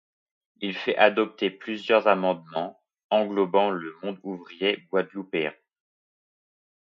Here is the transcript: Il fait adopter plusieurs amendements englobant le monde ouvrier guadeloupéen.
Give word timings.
Il 0.61 0.75
fait 0.75 0.97
adopter 0.97 1.51
plusieurs 1.51 2.07
amendements 2.07 2.81
englobant 3.11 3.69
le 3.69 3.95
monde 4.01 4.19
ouvrier 4.23 4.81
guadeloupéen. 4.89 5.53